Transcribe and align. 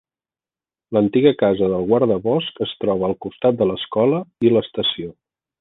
L'antiga 0.97 1.33
casa 1.41 1.69
del 1.75 1.85
guardabosc 1.91 2.63
es 2.69 2.73
troba 2.85 3.07
al 3.11 3.15
costat 3.27 3.61
de 3.63 3.71
l'escola 3.73 4.25
i 4.49 4.57
l'estació. 4.57 5.17